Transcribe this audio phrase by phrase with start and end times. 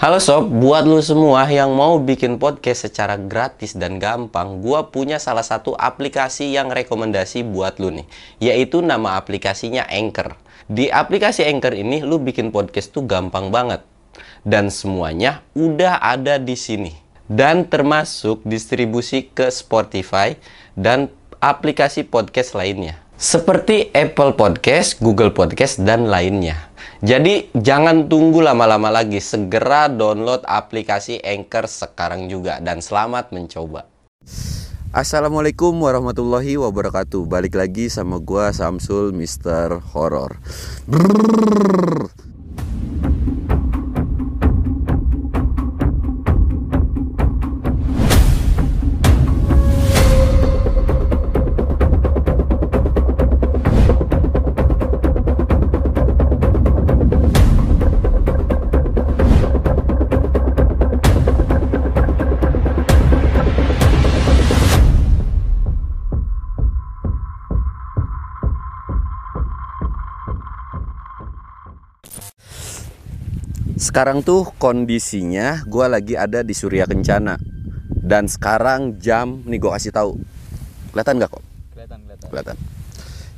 [0.00, 5.20] Halo sob, buat lu semua yang mau bikin podcast secara gratis dan gampang, gua punya
[5.20, 8.08] salah satu aplikasi yang rekomendasi buat lu nih,
[8.40, 10.40] yaitu nama aplikasinya Anchor.
[10.72, 13.84] Di aplikasi Anchor ini lu bikin podcast tuh gampang banget.
[14.40, 16.96] Dan semuanya udah ada di sini.
[17.28, 20.32] Dan termasuk distribusi ke Spotify
[20.80, 21.12] dan
[21.44, 22.96] aplikasi podcast lainnya.
[23.20, 26.69] Seperti Apple Podcast, Google Podcast, dan lainnya.
[27.00, 33.88] Jadi jangan tunggu lama-lama lagi, segera download aplikasi Anchor sekarang juga dan selamat mencoba.
[34.90, 37.22] Assalamualaikum warahmatullahi wabarakatuh.
[37.22, 40.42] Balik lagi sama gua Samsul Mister Horror.
[40.90, 42.29] Brrrr.
[73.80, 77.40] Sekarang tuh kondisinya gue lagi ada di Surya Kencana
[77.96, 80.20] dan sekarang jam nih gue kasih tahu
[80.92, 81.44] kelihatan nggak kok?
[81.72, 82.28] Kelihatan, kelihatan.
[82.28, 82.56] Kelihatan.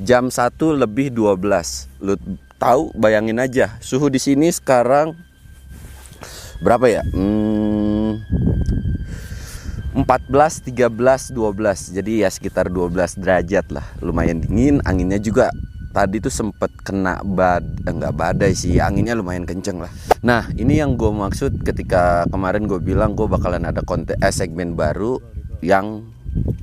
[0.02, 1.38] Jam 1 lebih 12
[2.02, 2.18] Lu
[2.58, 5.14] tahu bayangin aja suhu di sini sekarang
[6.58, 7.06] berapa ya?
[7.14, 8.18] Hmm,
[9.94, 15.54] 14, 13, 12 Jadi ya sekitar 12 derajat lah Lumayan dingin, anginnya juga
[15.92, 19.92] tadi tuh sempet kena bad enggak badai sih anginnya lumayan kenceng lah.
[20.24, 24.72] Nah ini yang gue maksud ketika kemarin gue bilang gue bakalan ada konten eh, segmen
[24.72, 25.20] baru
[25.60, 26.08] yang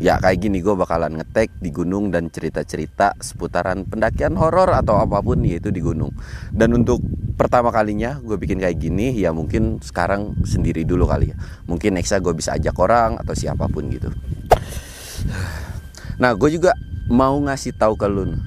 [0.02, 5.22] ya kayak gini gue bakalan ngetek di gunung dan cerita-cerita seputaran pendakian horor atau apa
[5.22, 6.10] pun yaitu di gunung.
[6.50, 7.00] Dan untuk
[7.38, 11.38] pertama kalinya gue bikin kayak gini ya mungkin sekarang sendiri dulu kali ya.
[11.70, 14.10] Mungkin nexa gue bisa ajak orang atau siapa pun gitu.
[16.18, 16.74] Nah gue juga
[17.10, 18.38] mau ngasih tahu ke lu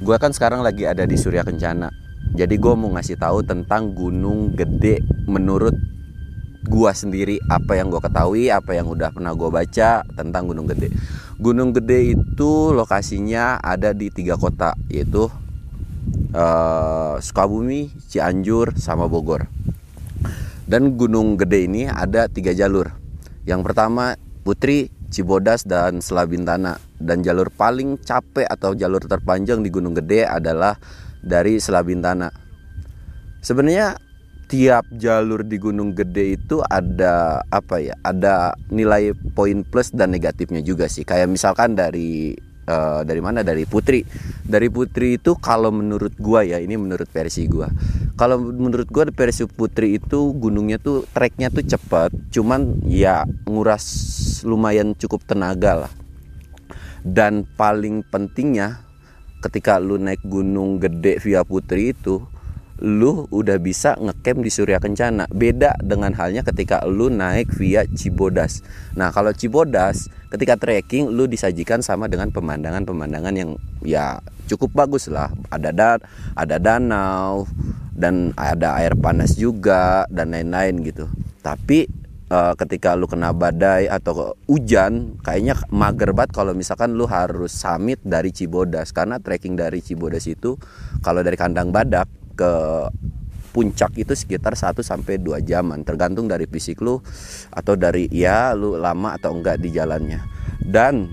[0.00, 1.92] gue kan sekarang lagi ada di Surya Kencana.
[2.32, 5.76] Jadi gue mau ngasih tahu tentang gunung gede menurut
[6.64, 7.36] gue sendiri.
[7.52, 10.88] Apa yang gue ketahui apa yang udah pernah gue baca tentang gunung gede.
[11.36, 15.28] Gunung gede itu lokasinya ada di tiga kota yaitu
[16.32, 19.48] uh, Sukabumi Cianjur sama Bogor.
[20.64, 22.94] Dan gunung gede ini ada tiga jalur.
[23.44, 24.16] Yang pertama
[24.46, 30.76] Putri Cibodas dan Selabintana dan jalur paling capek atau jalur terpanjang di Gunung Gede adalah
[31.24, 32.28] dari Selabintana.
[33.40, 33.96] Sebenarnya
[34.50, 37.96] tiap jalur di Gunung Gede itu ada apa ya?
[38.04, 41.08] Ada nilai poin plus dan negatifnya juga sih.
[41.08, 42.36] Kayak misalkan dari
[42.68, 43.40] uh, dari mana?
[43.40, 44.04] Dari Putri.
[44.44, 47.70] Dari Putri itu kalau menurut gua ya, ini menurut versi gua.
[48.18, 53.86] Kalau menurut gua versi Putri itu gunungnya tuh treknya tuh cepat, cuman ya nguras
[54.44, 55.92] lumayan cukup tenaga lah.
[57.00, 58.84] Dan paling pentingnya
[59.40, 62.20] ketika lu naik gunung gede via Putri itu
[62.80, 65.28] lu udah bisa ngecamp di Surya Kencana.
[65.28, 68.64] Beda dengan halnya ketika lu naik via Cibodas.
[68.96, 75.28] Nah, kalau Cibodas ketika trekking lu disajikan sama dengan pemandangan-pemandangan yang ya cukup bagus lah.
[75.52, 75.90] Ada da
[76.32, 77.44] ada danau
[77.92, 81.04] dan ada air panas juga dan lain-lain gitu.
[81.44, 81.99] Tapi
[82.30, 87.98] uh, ketika lu kena badai atau hujan kayaknya mager banget kalau misalkan lu harus summit
[88.06, 90.56] dari Cibodas karena trekking dari Cibodas itu
[91.04, 92.06] kalau dari kandang badak
[92.38, 92.52] ke
[93.50, 97.02] puncak itu sekitar 1 sampai 2 jaman tergantung dari fisik lu
[97.50, 100.22] atau dari ya lu lama atau enggak di jalannya.
[100.62, 101.10] Dan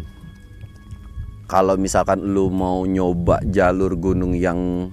[1.50, 4.91] kalau misalkan lu mau nyoba jalur gunung yang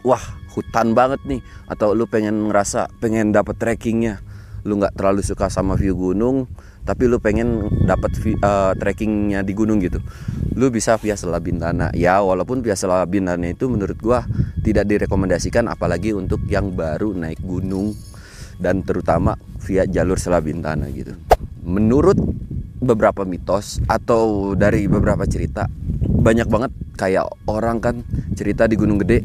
[0.00, 0.22] wah
[0.56, 4.24] hutan banget nih atau lu pengen ngerasa pengen dapet trekkingnya
[4.68, 6.44] lu nggak terlalu suka sama view gunung
[6.84, 10.00] tapi lu pengen dapat uh, trekkingnya di gunung gitu.
[10.56, 14.24] Lu bisa via Selabintana ya walaupun via Selabintana itu menurut gua
[14.64, 17.92] tidak direkomendasikan apalagi untuk yang baru naik gunung
[18.56, 21.12] dan terutama via jalur Selabintana gitu.
[21.64, 22.16] Menurut
[22.78, 25.68] beberapa mitos atau dari beberapa cerita
[26.18, 28.00] banyak banget kayak orang kan
[28.34, 29.22] cerita di Gunung Gede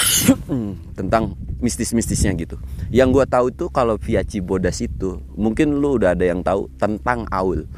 [0.98, 2.56] tentang mistis-mistisnya gitu.
[2.88, 7.28] Yang gue tahu itu kalau via Cibodas itu, mungkin lu udah ada yang tahu tentang
[7.30, 7.68] Aul.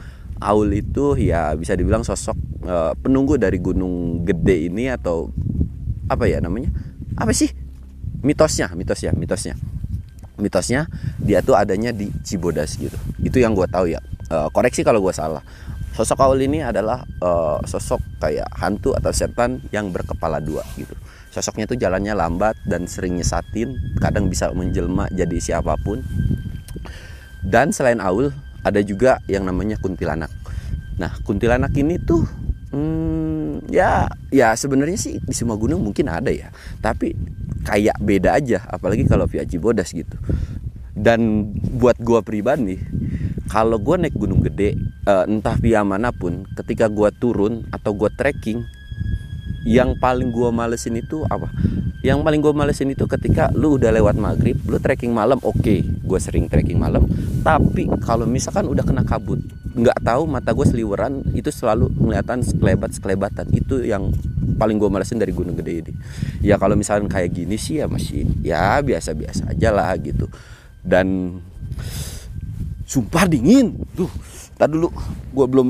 [0.43, 2.35] Aul itu ya bisa dibilang sosok
[2.67, 5.31] uh, penunggu dari Gunung Gede ini atau
[6.11, 6.71] apa ya namanya?
[7.15, 7.51] Apa sih?
[8.23, 9.55] Mitosnya, mitosnya, mitosnya.
[10.39, 10.91] Mitosnya
[11.23, 12.97] dia tuh adanya di Cibodas gitu.
[13.23, 14.03] Itu yang gue tahu ya.
[14.33, 15.43] Uh, koreksi kalau gue salah.
[15.93, 20.97] Sosok Aul ini adalah uh, sosok kayak hantu atau setan yang berkepala dua gitu
[21.33, 26.05] sosoknya tuh jalannya lambat dan sering nyesatin kadang bisa menjelma jadi siapa pun.
[27.41, 28.31] Dan selain Aul
[28.63, 30.31] ada juga yang namanya kuntilanak.
[31.01, 32.29] Nah kuntilanak ini tuh
[32.71, 36.53] hmm, ya ya sebenarnya sih di semua gunung mungkin ada ya.
[36.85, 37.17] Tapi
[37.65, 40.15] kayak beda aja apalagi kalau via Cibodas gitu.
[40.93, 41.51] Dan
[41.81, 42.77] buat gua pribadi
[43.49, 44.77] kalau gua naik gunung gede
[45.09, 48.63] uh, entah via mana pun ketika gua turun atau gua trekking
[49.63, 51.51] yang paling gua malesin itu apa?
[52.03, 55.87] Yang paling gue malesin itu ketika lu udah lewat maghrib lu trekking malam oke okay,
[55.87, 57.07] gue sering trekking malam.
[57.47, 59.39] Tapi kalau misalkan udah kena kabut
[59.73, 64.11] nggak tahu mata gue seliweran itu selalu kelihatan sekelebat sekelebatan itu yang
[64.59, 65.93] paling gue malesin dari gunung gede ini.
[66.43, 70.27] Ya kalau misalkan kayak gini sih ya masih ya biasa biasa aja lah gitu.
[70.83, 71.39] Dan
[72.93, 73.81] sumpah dingin.
[73.97, 74.13] Tuh
[74.53, 74.93] Tadi dulu
[75.33, 75.69] gue belum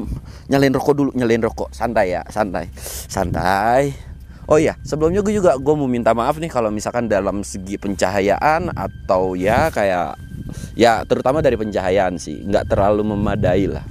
[0.51, 1.11] nyalain rokok dulu.
[1.15, 1.71] Nyalain rokok.
[1.71, 2.67] Santai ya santai.
[3.07, 3.95] Santai.
[4.51, 8.75] Oh iya, sebelumnya gue juga gue mau minta maaf nih kalau misalkan dalam segi pencahayaan
[8.75, 10.19] atau ya kayak
[10.75, 12.43] ya terutama dari pencahayaan sih.
[12.43, 13.87] Nggak terlalu memadai lah.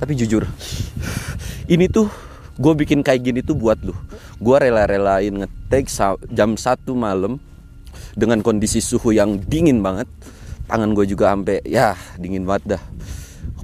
[0.00, 0.48] Tapi jujur,
[1.68, 2.08] ini tuh
[2.60, 3.96] gue bikin kayak gini tuh buat lu.
[4.36, 5.88] Gue rela-relain ngetek
[6.30, 7.40] jam satu malam
[8.12, 10.06] dengan kondisi suhu yang dingin banget.
[10.68, 12.82] Tangan gue juga sampai ya dingin banget dah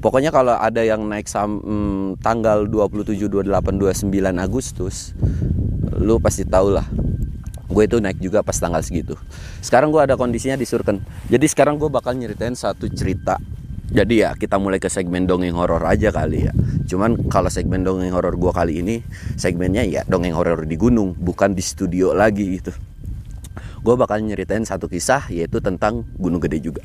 [0.07, 5.17] Pokoknya kalau ada yang naik sam, hmm, tanggal 27, 28, 29 Agustus,
[5.97, 6.85] lu pasti tau lah.
[7.67, 9.17] Gue itu naik juga pas tanggal segitu.
[9.65, 11.03] Sekarang gue ada kondisinya di Surken.
[11.27, 13.41] Jadi sekarang gue bakal nyeritain satu cerita.
[13.87, 16.53] Jadi ya kita mulai ke segmen dongeng horor aja kali ya.
[16.91, 18.97] Cuman kalau segmen dongeng horor gue kali ini
[19.39, 22.75] segmennya ya dongeng horor di gunung, bukan di studio lagi gitu.
[23.87, 26.83] Gue bakal nyeritain satu kisah yaitu tentang Gunung Gede juga.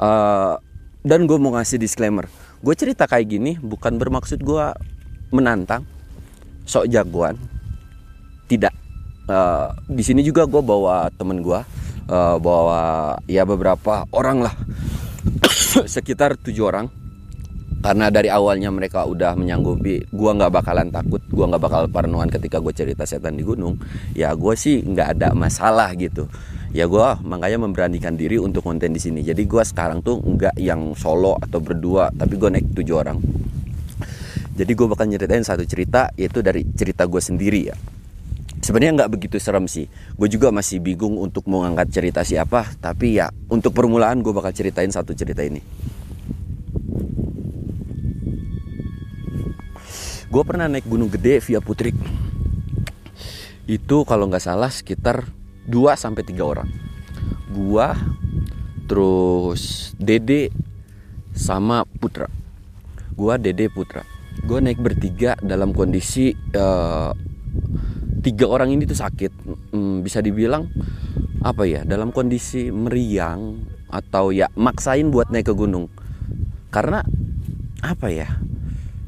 [0.00, 0.56] Uh,
[1.04, 2.26] dan gue mau ngasih disclaimer
[2.58, 4.64] gue cerita kayak gini bukan bermaksud gue
[5.30, 5.86] menantang
[6.66, 7.38] sok jagoan
[8.50, 8.74] tidak
[9.30, 11.60] uh, di sini juga gue bawa temen gue
[12.10, 14.54] uh, bawa ya beberapa orang lah
[15.86, 16.88] sekitar tujuh orang.
[17.78, 22.58] Karena dari awalnya mereka udah menyanggupi gue nggak bakalan takut gue nggak bakal parnoan ketika
[22.58, 23.78] gue cerita setan di gunung.
[24.18, 26.26] Ya gue sih nggak ada masalah gitu.
[26.74, 29.22] Ya gue makanya memberanikan diri untuk konten di sini.
[29.22, 33.22] Jadi gue sekarang tuh nggak yang solo atau berdua tapi gue naik tujuh orang.
[34.58, 37.78] Jadi gue bakal nyeritain satu cerita yaitu dari cerita gue sendiri ya
[38.60, 43.18] sebenarnya nggak begitu serem sih gue juga masih bingung untuk mau ngangkat cerita siapa tapi
[43.18, 45.60] ya untuk permulaan gue bakal ceritain satu cerita ini
[50.28, 51.96] gue pernah naik gunung gede via Putrik
[53.68, 55.28] itu kalau nggak salah sekitar
[55.68, 56.68] 2 sampai 3 orang.
[57.52, 57.92] Gua
[58.88, 60.48] terus Dede
[61.36, 62.32] sama Putra.
[63.12, 64.08] Gua Dede Putra.
[64.48, 67.12] Gua naik bertiga dalam kondisi uh,
[68.22, 69.32] tiga orang ini tuh sakit.
[69.72, 70.68] Hmm, bisa dibilang
[71.42, 71.86] apa ya?
[71.86, 75.88] Dalam kondisi meriang atau ya maksain buat naik ke gunung.
[76.68, 77.00] Karena
[77.82, 78.28] apa ya?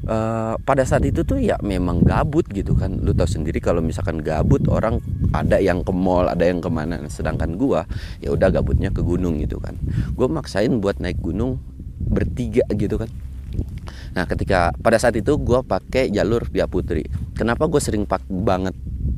[0.01, 4.17] Uh, pada saat itu tuh ya memang gabut gitu kan lu tahu sendiri kalau misalkan
[4.25, 4.97] gabut orang
[5.29, 7.85] ada yang ke mall ada yang ke mana sedangkan gua
[8.17, 9.77] ya udah gabutnya ke gunung gitu kan
[10.17, 11.61] gua maksain buat naik gunung
[12.01, 13.13] bertiga gitu kan
[14.17, 17.05] nah ketika pada saat itu gua pakai jalur via putri
[17.37, 18.73] kenapa gue sering pak banget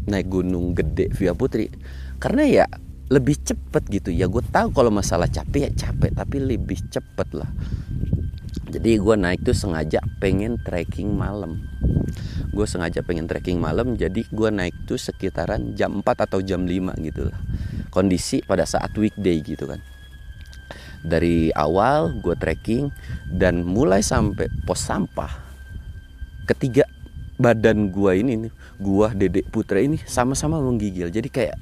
[0.07, 1.71] naik gunung gede via putri
[2.19, 2.65] karena ya
[3.11, 4.09] lebih cepet gitu.
[4.09, 7.49] Ya gue tahu kalau masalah capek ya capek tapi lebih cepet lah.
[8.73, 11.61] Jadi gue naik tuh sengaja pengen trekking malam.
[12.49, 16.97] Gue sengaja pengen trekking malam jadi gue naik tuh sekitaran jam 4 atau jam 5
[17.05, 17.37] gitu lah.
[17.93, 19.77] Kondisi pada saat weekday gitu kan.
[21.05, 22.89] Dari awal gue trekking
[23.29, 25.43] dan mulai sampai pos sampah
[26.47, 26.87] ketiga
[27.39, 28.51] badan gue ini nih
[28.83, 31.07] gua dedek putra ini sama-sama menggigil.
[31.07, 31.55] Jadi kayak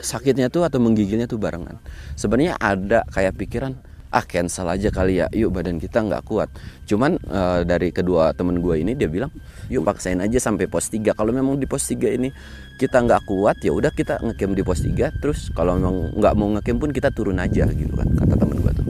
[0.00, 1.76] sakitnya tuh atau menggigilnya tuh barengan.
[2.16, 3.76] Sebenarnya ada kayak pikiran
[4.12, 5.26] ah cancel aja kali ya.
[5.32, 6.48] Yuk badan kita nggak kuat.
[6.84, 9.32] Cuman uh, dari kedua temen gue ini dia bilang
[9.72, 12.28] yuk paksain aja sampai pos 3 kalau memang di pos 3 ini
[12.76, 16.48] kita nggak kuat ya udah kita ngecamp di pos 3 terus kalau memang nggak mau
[16.56, 18.86] ngecamp pun kita turun aja gitu kan kata temen gue tuh.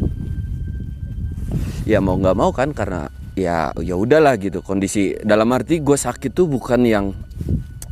[1.87, 3.07] Ya mau nggak mau kan karena
[3.39, 4.59] ya ya udahlah gitu.
[4.59, 7.07] Kondisi dalam arti gue sakit tuh bukan yang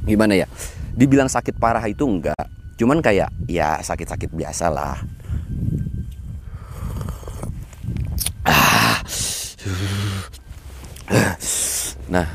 [0.05, 0.47] gimana ya?
[0.95, 2.45] Dibilang sakit parah itu enggak.
[2.81, 4.97] Cuman kayak ya sakit-sakit biasa lah.
[12.11, 12.27] Nah,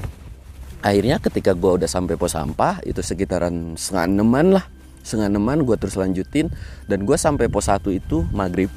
[0.79, 4.65] akhirnya ketika gue udah sampai pos sampah itu sekitaran setengah enaman lah,
[5.03, 6.47] setengah enaman gue terus lanjutin.
[6.87, 8.71] Dan gue sampai pos satu itu maghrib.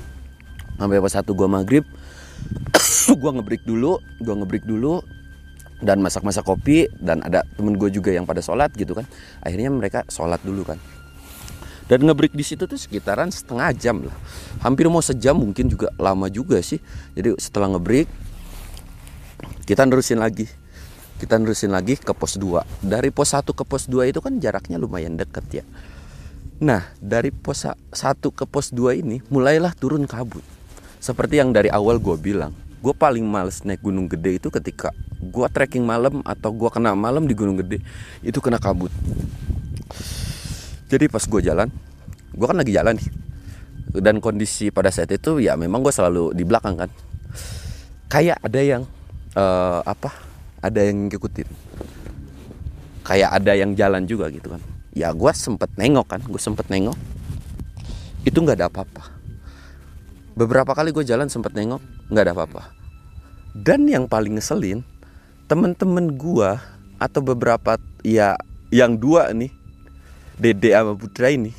[0.74, 1.86] Sampai pos satu gue maghrib,
[3.22, 5.02] gue ngebreak dulu, gue ngebreak dulu.
[5.78, 9.06] Dan masak-masak kopi dan ada temen gue juga yang pada sholat gitu kan.
[9.42, 10.78] Akhirnya mereka sholat dulu kan.
[11.88, 14.16] Dan ngebreak di situ tuh sekitaran setengah jam lah.
[14.60, 16.76] Hampir mau sejam mungkin juga lama juga sih.
[17.16, 18.10] Jadi setelah ngebreak
[19.64, 20.44] kita nerusin lagi.
[21.18, 24.78] Kita nerusin lagi ke pos 2 dari pos 1 ke pos 2 itu kan jaraknya
[24.78, 25.64] lumayan deket ya.
[26.62, 27.90] Nah dari pos 1
[28.22, 30.44] ke pos 2 ini mulailah turun kabut.
[31.02, 35.46] Seperti yang dari awal gue bilang gue paling males naik gunung gede itu ketika gue
[35.50, 37.82] trekking malam atau gue kena malam di gunung gede
[38.22, 38.94] itu kena kabut.
[40.88, 41.68] Jadi pas gue jalan
[42.38, 43.10] gue kan lagi jalan nih.
[43.98, 46.90] Dan kondisi pada saat itu ya memang gue selalu di belakang kan.
[48.06, 48.82] Kayak ada yang
[49.34, 50.14] uh, apa
[50.62, 51.48] ada yang ngikutin.
[53.02, 54.62] Kayak ada yang jalan juga gitu kan.
[54.94, 56.94] Ya gue sempet nengok kan gue sempet nengok.
[58.22, 59.18] Itu nggak ada apa-apa.
[60.38, 62.62] Beberapa kali gue jalan sempet nengok nggak ada apa-apa.
[63.52, 64.84] Dan yang paling ngeselin
[65.48, 66.50] temen-temen gue
[67.00, 68.36] atau beberapa ya
[68.68, 69.48] yang dua nih
[70.36, 71.50] Dede sama Putra ini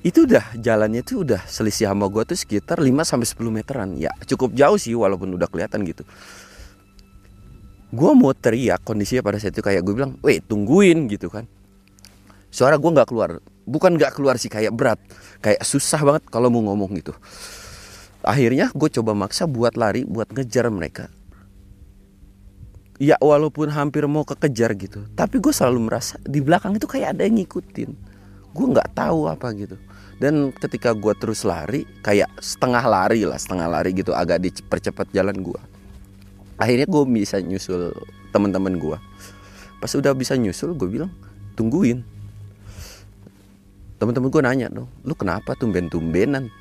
[0.00, 3.90] itu udah jalannya tuh udah selisih sama gue tuh sekitar 5 sampai 10 meteran.
[4.00, 6.08] Ya cukup jauh sih walaupun udah kelihatan gitu.
[7.92, 11.44] Gue mau teriak kondisinya pada saat itu kayak gue bilang weh tungguin gitu kan.
[12.48, 13.44] Suara gue nggak keluar.
[13.68, 14.98] Bukan nggak keluar sih kayak berat.
[15.44, 17.12] Kayak susah banget kalau mau ngomong gitu
[18.22, 21.08] akhirnya gue coba maksa buat lari buat ngejar mereka.
[23.00, 27.24] Ya walaupun hampir mau kekejar gitu tapi gue selalu merasa di belakang itu kayak ada
[27.24, 27.90] yang ngikutin.
[28.52, 29.80] Gue nggak tahu apa gitu.
[30.20, 35.40] Dan ketika gue terus lari kayak setengah lari lah setengah lari gitu agak dipercepat jalan
[35.40, 35.60] gue
[36.60, 37.96] akhirnya gue bisa nyusul
[38.30, 38.98] teman-teman gue
[39.80, 41.08] pas udah bisa nyusul gue bilang
[41.56, 42.04] tungguin.
[43.96, 46.52] Teman-teman gue nanya dong lu kenapa tumben-tumbenan?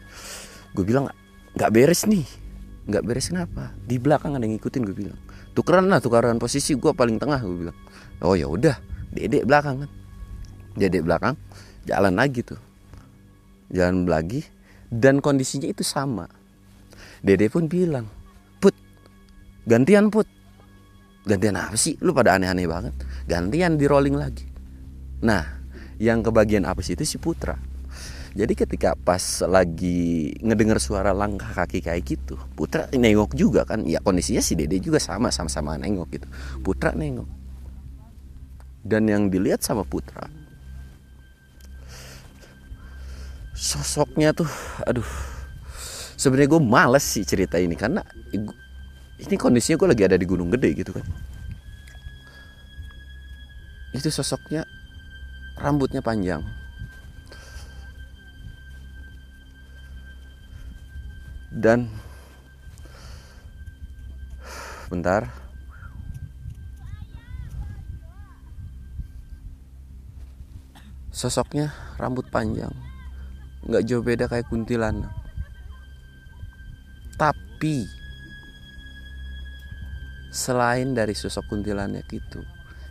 [0.72, 1.12] Gue bilang
[1.60, 2.24] nggak beres nih.
[2.88, 3.76] Nggak beres kenapa?
[3.84, 5.20] Di belakang ada yang ngikutin gue bilang.
[5.52, 7.78] Tukeran lah tukeran posisi gue paling tengah gue bilang.
[8.24, 8.80] Oh ya udah.
[9.12, 9.92] Dedek belakang kan.
[10.80, 11.36] Dedek belakang
[11.84, 12.62] jalan lagi tuh.
[13.76, 14.48] Jalan lagi
[14.88, 16.32] dan kondisinya itu sama.
[17.20, 18.08] Dede pun bilang
[18.64, 18.74] put
[19.68, 20.26] gantian put.
[21.28, 22.00] Gantian apa sih?
[22.00, 22.96] Lu pada aneh-aneh banget.
[23.28, 24.48] Gantian di rolling lagi.
[25.28, 25.44] Nah
[26.00, 26.96] yang kebagian apa sih?
[26.96, 27.69] Itu si putra
[28.38, 33.82] jadi ketika pas lagi ngedengar suara langkah kaki kayak gitu Putra nengok juga kan.
[33.90, 36.28] Ya kondisinya si Dede juga sama sama-sama nengok gitu.
[36.62, 37.26] Putra nengok.
[38.86, 40.30] Dan yang dilihat sama Putra
[43.60, 44.48] sosoknya tuh
[44.88, 45.04] aduh
[46.16, 48.00] sebenarnya gue males sih cerita ini karena
[49.20, 51.04] ini kondisinya gue lagi ada di gunung gede gitu kan.
[53.92, 54.64] Itu sosoknya
[55.60, 56.40] rambutnya panjang
[61.50, 61.90] dan
[64.90, 65.30] bentar.
[71.10, 72.72] Sosoknya rambut panjang.
[73.68, 75.12] Nggak jauh beda kayak kuntilanak.
[77.20, 77.84] Tapi
[80.32, 82.40] selain dari sosok kuntilanak itu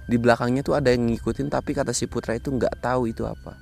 [0.04, 3.56] di belakangnya tuh ada yang ngikutin tapi kata si Putra itu nggak tahu itu apa.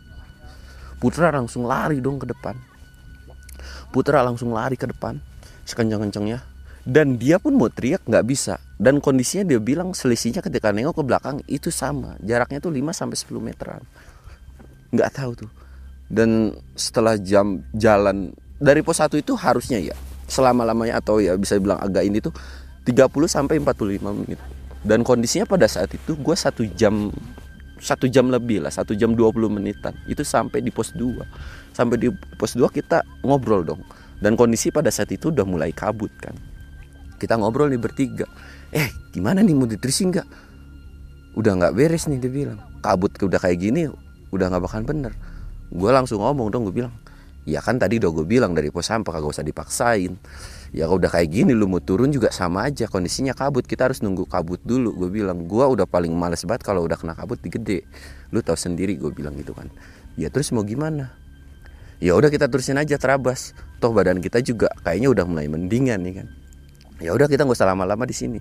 [0.98, 2.75] Putra langsung lari dong ke depan
[3.96, 5.16] Putra langsung lari ke depan
[5.64, 6.44] sekencang-kencangnya
[6.84, 8.60] dan dia pun mau teriak nggak bisa.
[8.76, 12.20] Dan kondisinya dia bilang selisihnya ketika nengok ke belakang itu sama.
[12.20, 13.82] Jaraknya tuh 5 sampai 10 meteran.
[14.92, 15.50] Nggak tahu tuh.
[16.12, 19.96] Dan setelah jam jalan dari pos 1 itu harusnya ya
[20.28, 22.36] selama-lamanya atau ya bisa bilang agak ini tuh
[22.84, 24.38] 30 sampai 45 menit.
[24.86, 27.10] Dan kondisinya pada saat itu gue satu jam
[27.76, 29.94] satu jam lebih lah satu jam 20 menitan.
[30.08, 33.82] Itu sampai di pos 2 sampai di pos 2 kita ngobrol dong.
[34.16, 36.32] Dan kondisi pada saat itu udah mulai kabut kan.
[37.20, 38.24] Kita ngobrol nih bertiga.
[38.72, 40.28] Eh gimana nih mau diterusin nggak?
[41.36, 42.60] Udah nggak beres nih dia bilang.
[42.80, 43.88] Kabut udah kayak gini
[44.32, 45.12] udah nggak bakalan bener.
[45.68, 46.94] Gue langsung ngomong dong gue bilang
[47.46, 50.18] ya kan tadi udah gue bilang dari pos sampah kagak usah dipaksain
[50.74, 52.90] ya udah kayak gini lu mau turun juga sama aja.
[52.90, 54.94] Kondisinya kabut kita harus nunggu kabut dulu.
[54.94, 57.86] Gue bilang gue udah paling males banget kalau udah kena kabut di gede.
[58.34, 59.70] Lu tahu sendiri gue bilang gitu kan.
[60.16, 61.12] Ya terus mau gimana?
[62.02, 63.56] Ya udah kita terusin aja terabas.
[63.80, 66.28] Toh badan kita juga kayaknya udah mulai mendingan nih kan.
[67.00, 68.40] Ya udah kita nggak usah lama-lama di sini.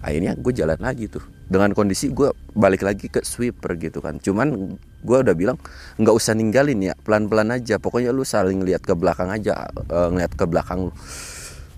[0.00, 1.22] Akhirnya gue jalan lagi tuh.
[1.50, 4.16] Dengan kondisi gue balik lagi ke sweeper gitu kan.
[4.18, 5.60] Cuman gue udah bilang
[6.00, 7.76] nggak usah ninggalin ya pelan-pelan aja.
[7.78, 10.92] Pokoknya lu saling lihat ke belakang aja uh, ngeliat ke belakang lu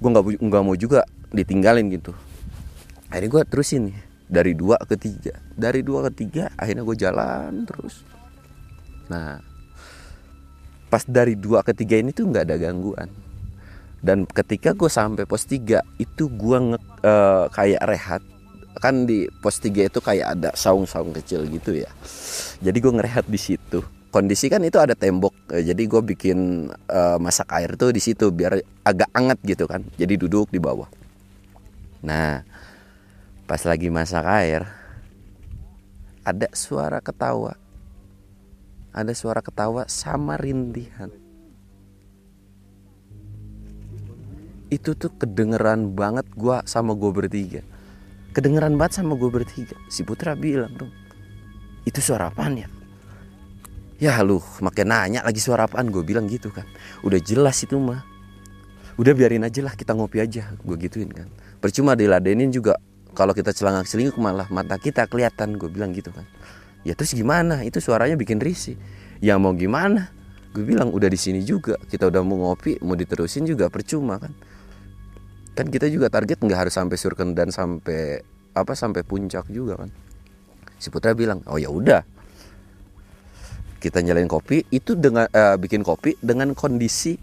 [0.02, 2.10] gue nggak nggak mau juga ditinggalin gitu.
[3.06, 5.38] Akhirnya gue terusin nih dari dua ke tiga.
[5.54, 8.02] Dari dua ke tiga akhirnya gue jalan terus.
[9.06, 9.38] Nah
[10.90, 13.08] pas dari dua ke tiga ini tuh nggak ada gangguan.
[14.02, 18.22] Dan ketika gue sampai pos tiga itu gue nge, uh, kayak rehat.
[18.82, 21.92] Kan di pos 3 itu kayak ada saung-saung kecil gitu ya.
[22.64, 25.32] Jadi gue ngerehat di situ kondisi kan itu ada tembok.
[25.56, 29.80] Eh, jadi gue bikin uh, masak air tuh di situ biar agak anget gitu kan.
[29.96, 30.86] Jadi duduk di bawah.
[32.04, 32.44] Nah
[33.48, 34.68] pas lagi masak air
[36.22, 37.56] ada suara ketawa.
[38.92, 41.08] Ada suara ketawa sama rintihan.
[44.68, 47.64] Itu tuh kedengeran banget gua sama gue bertiga.
[48.36, 49.76] Kedengeran banget sama gue bertiga.
[49.88, 50.92] Si Putra bilang dong
[51.82, 52.68] itu suara apaan ya
[54.02, 55.86] ya lu makin nanya lagi suara apaan?
[55.94, 56.66] Gue bilang gitu kan.
[57.06, 58.02] Udah jelas itu mah.
[58.98, 60.50] Udah biarin aja lah kita ngopi aja.
[60.66, 61.30] Gue gituin kan.
[61.62, 62.74] Percuma diladenin juga.
[63.14, 65.54] Kalau kita celangak selingkuh malah mata kita kelihatan.
[65.54, 66.26] Gue bilang gitu kan.
[66.82, 67.62] Ya terus gimana?
[67.62, 68.74] Itu suaranya bikin risih.
[69.22, 70.10] Ya mau gimana?
[70.50, 71.78] Gue bilang udah di sini juga.
[71.86, 73.70] Kita udah mau ngopi mau diterusin juga.
[73.70, 74.34] Percuma kan.
[75.54, 78.18] Kan kita juga target nggak harus sampai surken dan sampai
[78.52, 79.94] apa sampai puncak juga kan.
[80.82, 82.02] Si Putra bilang oh ya udah
[83.82, 87.18] kita nyalain kopi itu dengan uh, bikin kopi dengan kondisi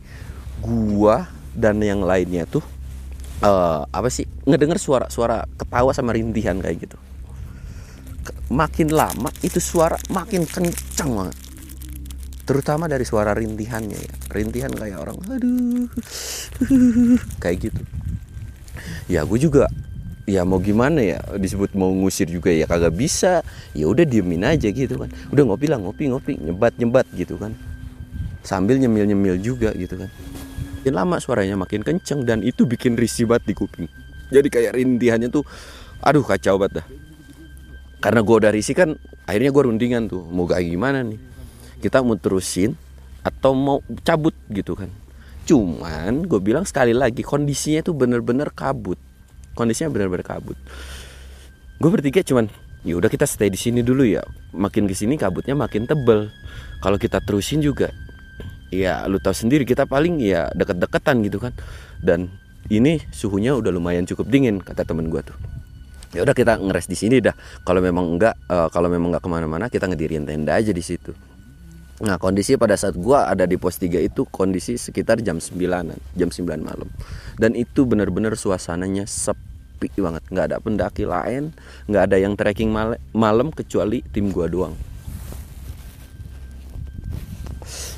[0.59, 1.23] gua
[1.55, 2.61] dan yang lainnya tuh
[3.43, 6.97] uh, apa sih ngedenger suara-suara ketawa sama rintihan kayak gitu.
[8.51, 11.37] Makin lama itu suara makin kencang banget.
[12.43, 14.13] Terutama dari suara rintihannya ya.
[14.33, 15.87] Rintihan kayak orang aduh
[17.41, 17.81] kayak gitu.
[19.07, 19.71] Ya gue juga
[20.29, 21.17] ya mau gimana ya?
[21.35, 23.41] Disebut mau ngusir juga ya kagak bisa.
[23.73, 25.09] Ya udah diemin aja gitu kan.
[25.33, 27.57] Udah ngopi lah ngopi ngopi nyebat nyebat gitu kan.
[28.45, 30.09] Sambil nyemil nyemil juga gitu kan.
[30.79, 33.89] Makin lama suaranya makin kenceng dan itu bikin risih banget di kuping.
[34.29, 35.43] Jadi kayak rintihannya tuh
[35.99, 36.87] aduh kacau banget dah.
[37.99, 38.95] Karena gue udah risih kan
[39.27, 41.19] akhirnya gue rundingan tuh mau kayak gimana nih?
[41.83, 42.77] Kita mau terusin
[43.25, 44.87] atau mau cabut gitu kan.
[45.43, 49.01] Cuman gue bilang sekali lagi kondisinya tuh bener-bener kabut
[49.59, 50.55] kondisinya bener-bener kabut.
[51.79, 52.47] Gue bertiga cuman
[52.87, 54.23] ya udah kita stay di sini dulu ya.
[54.55, 56.31] Makin ke sini kabutnya makin tebel.
[56.79, 57.91] Kalau kita terusin juga
[58.71, 61.51] ya lu tahu sendiri kita paling ya deket-deketan gitu kan.
[61.99, 62.31] Dan
[62.71, 65.35] ini suhunya udah lumayan cukup dingin kata temen gue tuh.
[66.09, 67.35] Ya udah kita ngeres di sini dah.
[67.61, 71.13] Kalau memang enggak uh, kalau memang enggak ke mana-mana kita ngedirin tenda aja di situ.
[71.99, 75.59] Nah kondisi pada saat gua ada di pos 3 itu kondisi sekitar jam 9
[76.15, 76.89] jam 9 malam.
[77.35, 79.48] Dan itu benar-benar suasananya sepi
[79.79, 81.55] banget, nggak ada pendaki lain,
[81.87, 82.75] nggak ada yang trekking
[83.15, 84.75] malam kecuali tim gua doang.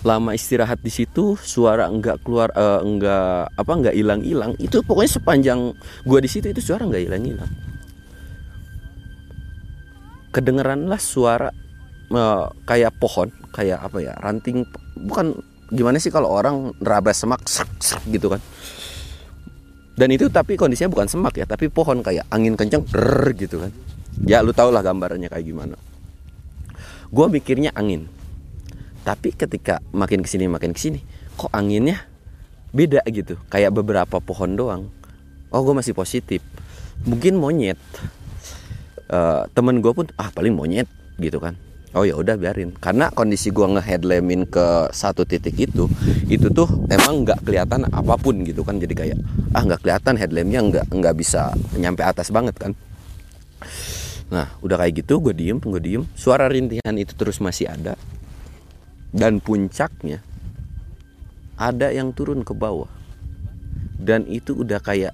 [0.02, 4.54] Lama istirahat di situ, suara enggak keluar, uh, enggak apa enggak hilang-hilang.
[4.62, 5.60] Itu pokoknya sepanjang
[6.06, 7.50] gua di situ itu suara enggak hilang-hilang.
[10.30, 11.50] Kedengeranlah suara
[12.14, 14.64] uh, kayak pohon kayak apa ya ranting
[14.96, 15.36] bukan
[15.72, 18.44] gimana sih kalau orang nerabas semak sak sak gitu kan
[20.02, 23.70] dan itu tapi kondisinya bukan semak ya tapi pohon kayak angin kenceng rrr, gitu kan.
[24.26, 25.78] Ya lu tau lah gambarannya kayak gimana.
[27.14, 28.10] Gue mikirnya angin.
[29.06, 31.06] Tapi ketika makin ke sini makin ke sini
[31.38, 32.02] kok anginnya
[32.74, 33.38] beda gitu?
[33.54, 34.90] Kayak beberapa pohon doang.
[35.54, 36.42] Oh gue masih positif.
[37.06, 37.78] Mungkin monyet.
[39.06, 40.90] Uh, temen gue pun ah paling monyet
[41.22, 41.60] gitu kan
[41.96, 42.72] oh ya udah biarin.
[42.78, 45.88] Karena kondisi gua ngeheadlamin ke satu titik itu
[46.32, 48.80] itu tuh emang nggak kelihatan apa pun gitu kan.
[48.80, 49.18] Jadi kayak
[49.52, 52.72] ah nggak kelihatan headlampnya nggak nggak bisa nyampe atas banget kan.
[54.32, 56.04] Nah udah kayak gitu gue diem gue diem.
[56.16, 58.00] Suara rintihan itu terus masih ada.
[59.12, 60.24] Dan puncaknya
[61.60, 62.88] ada yang turun ke bawah.
[64.00, 65.12] Dan itu udah kayak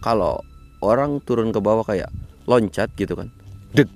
[0.00, 0.40] kalau
[0.80, 2.08] orang turun ke bawah kayak
[2.48, 3.28] loncat gitu kan.
[3.76, 3.88] Deg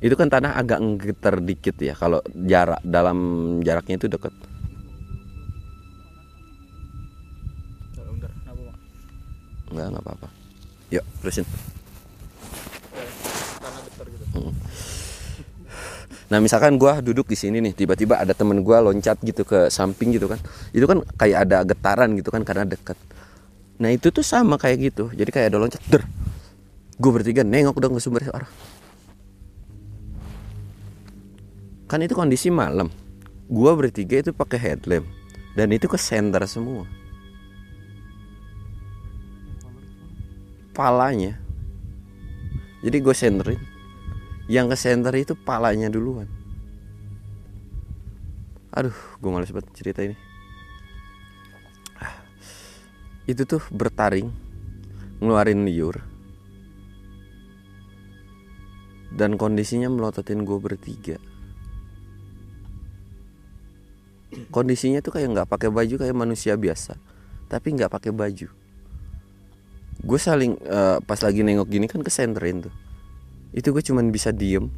[0.00, 3.18] itu kan tanah agak ngegetar dikit ya kalau jarak dalam
[3.60, 4.32] jaraknya itu dekat
[9.70, 10.28] Enggak, enggak apa-apa.
[10.90, 11.46] Yuk, terusin.
[16.30, 20.14] Nah, misalkan gua duduk di sini nih, tiba-tiba ada temen gua loncat gitu ke samping
[20.14, 20.38] gitu kan.
[20.70, 22.94] Itu kan kayak ada getaran gitu kan karena dekat.
[23.82, 25.10] Nah, itu tuh sama kayak gitu.
[25.10, 26.06] Jadi kayak ada loncat, der.
[27.00, 28.46] Gue bertiga nengok dong ke sumber suara.
[31.90, 32.86] Kan itu kondisi malam.
[33.50, 35.10] Gua bertiga itu pakai headlamp.
[35.58, 36.86] Dan itu ke center semua.
[40.70, 41.34] Palanya.
[42.86, 43.60] Jadi gue centerin.
[44.46, 46.30] Yang ke center itu palanya duluan.
[48.70, 50.14] Aduh gue males banget cerita ini.
[53.26, 54.30] Itu tuh bertaring.
[55.18, 55.98] Ngeluarin liur.
[59.10, 61.18] Dan kondisinya melototin gue bertiga
[64.50, 66.94] kondisinya tuh kayak nggak pakai baju kayak manusia biasa
[67.50, 68.46] tapi nggak pakai baju.
[70.00, 72.74] Gue saling uh, pas lagi nengok gini kan kesenterin tuh.
[73.50, 74.70] Itu gue cuman bisa diem.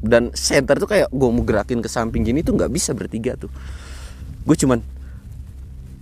[0.00, 3.52] Dan center tuh kayak gue mau gerakin ke samping gini tuh nggak bisa bertiga tuh.
[4.48, 4.80] Gue cuman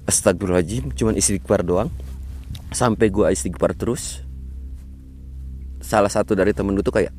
[0.07, 1.91] astagfirullahaladzim cuman istighfar doang.
[2.71, 4.23] Sampai gue istighfar terus
[5.83, 7.11] salah satu dari temen gue tuh kayak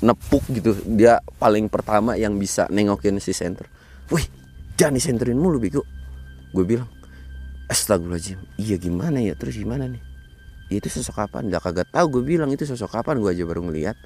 [0.00, 0.72] nepuk gitu.
[0.88, 3.68] Dia paling pertama yang bisa nengokin si center
[4.12, 4.26] wih
[4.76, 5.82] jangan disenterin mulu bego.
[6.52, 6.88] Gue bilang
[7.68, 9.32] astagfirullahaladzim iya gimana ya?
[9.36, 10.02] Terus gimana nih?
[10.68, 11.48] Ya itu sosok kapan?
[11.52, 13.96] Gak kagak tahu gue bilang itu sosok kapan gue aja baru ngeliat.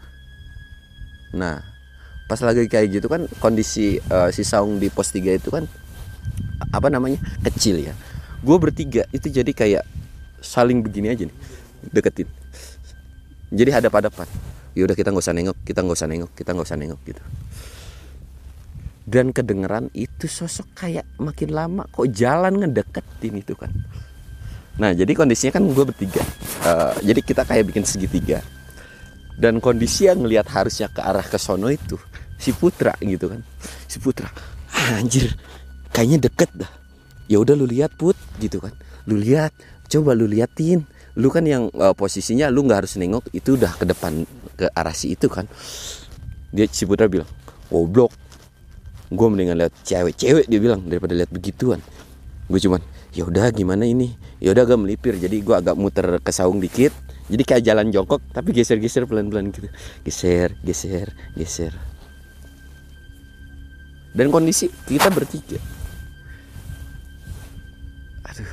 [1.34, 1.62] Nah
[2.26, 5.66] pas lagi kayak gitu kan kondisi uh, si Saung di pos 3 itu kan
[6.74, 7.94] apa namanya kecil ya.
[8.42, 9.84] Gue bertiga itu jadi kayak
[10.42, 11.36] saling begini aja nih
[11.90, 12.28] deketin.
[13.54, 14.26] Jadi hadap-hadapan.
[14.76, 17.22] Ya udah kita nggak usah nengok kita nggak usah nengok kita nggak usah nengok gitu
[19.06, 23.70] dan kedengeran itu sosok kayak makin lama kok jalan ngedeketin itu kan.
[24.82, 26.26] Nah jadi kondisinya kan gue bertiga.
[26.66, 28.42] Uh, jadi kita kayak bikin segitiga.
[29.38, 31.94] Dan kondisi yang ngelihat harusnya ke arah ke sono itu
[32.34, 33.40] si Putra gitu kan.
[33.86, 34.26] Si Putra
[34.74, 35.38] ah, anjir
[35.94, 36.72] kayaknya deket dah.
[37.30, 38.74] Ya udah lu lihat put gitu kan.
[39.06, 39.54] Lu lihat
[39.86, 40.82] coba lu liatin.
[41.16, 44.26] Lu kan yang uh, posisinya lu nggak harus nengok itu udah ke depan
[44.58, 45.46] ke arah si itu kan.
[46.50, 47.30] Dia si Putra bilang
[47.70, 48.25] goblok
[49.06, 51.78] gue mendingan lihat cewek-cewek dia bilang daripada lihat begituan.
[52.50, 52.82] Gue cuman
[53.14, 54.14] ya udah gimana ini?
[54.42, 56.90] Ya udah agak melipir jadi gue agak muter ke saung dikit.
[57.26, 59.70] Jadi kayak jalan jongkok tapi geser-geser pelan-pelan gitu.
[60.02, 61.74] Geser geser geser.
[64.16, 65.60] Dan kondisi kita bertiga.
[68.26, 68.52] Aduh.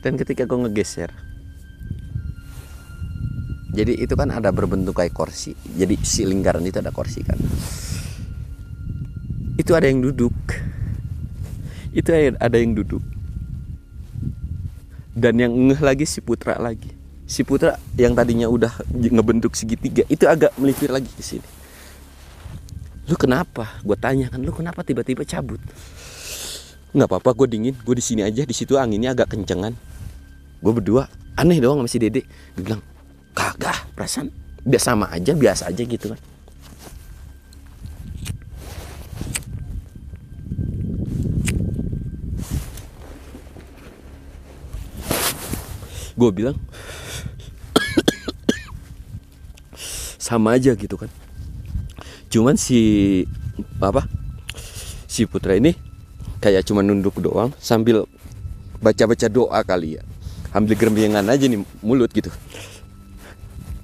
[0.00, 1.10] Dan ketika gue ngegeser
[3.76, 5.52] jadi itu kan ada berbentuk kayak kursi.
[5.52, 7.36] Jadi si lingkaran itu ada kursi kan
[9.56, 10.36] itu ada yang duduk
[11.96, 13.02] itu ada yang duduk
[15.16, 20.24] dan yang ngeh lagi si putra lagi si Putra yang tadinya udah ngebentuk segitiga itu
[20.30, 21.48] agak melipir lagi ke sini.
[23.10, 23.82] Lu kenapa?
[23.82, 25.58] Gue tanya kan, lu kenapa tiba-tiba cabut?
[26.94, 27.74] Nggak apa-apa, gue dingin.
[27.82, 28.46] Gue di sini aja.
[28.46, 29.74] Di situ anginnya agak kencengan.
[30.62, 32.26] Gue berdua aneh doang sama si Dede.
[32.54, 32.82] Dia bilang,
[33.34, 34.30] kagak, perasaan
[34.66, 36.20] biasa sama aja, biasa aja gitu kan.
[46.16, 46.56] Gue bilang,
[50.16, 51.12] sama aja gitu kan.
[52.32, 53.22] Cuman si
[53.78, 54.08] apa
[55.06, 55.76] si putra ini
[56.42, 58.08] kayak cuma nunduk doang sambil
[58.80, 60.02] baca-baca doa kali ya.
[60.56, 62.32] Ambil gerembengan aja nih mulut gitu.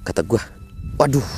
[0.02, 0.40] Kata gue
[0.96, 1.28] waduh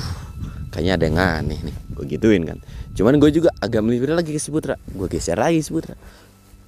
[0.71, 1.75] kayaknya ada yang aneh nih.
[1.91, 2.57] Gue gituin kan.
[2.95, 4.79] Cuman gue juga agak melipir lagi ke si putra.
[4.89, 5.99] Gue geser lagi si putra.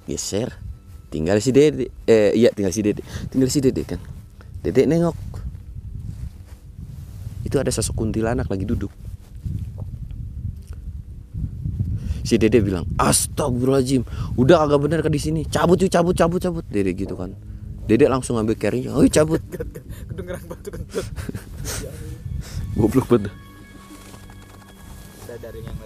[0.04, 0.52] Geser.
[1.08, 1.88] Tinggal si dede.
[2.04, 3.00] Eh iya tinggal si dede.
[3.32, 4.00] Tinggal si dede kan
[4.68, 5.16] dede nengok.
[7.48, 8.92] Itu ada sosok kuntilanak lagi duduk.
[12.20, 14.04] Si dede bilang astagfirullahaladzim
[14.36, 15.40] udah agak bener ke di sini.
[15.48, 16.64] Cabut yuk cabut cabut cabut.
[16.68, 17.32] Dede gitu kan.
[17.88, 19.40] Dede langsung ambil carry oh cabut.
[19.48, 21.06] Kedengeran batu kentut
[22.76, 23.32] goblok banget.
[25.38, 25.76] Dari yang